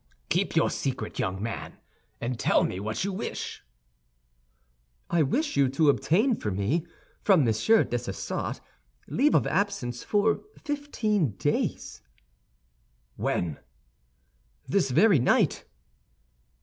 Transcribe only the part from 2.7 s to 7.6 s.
what you wish." "I wish you to obtain for me, from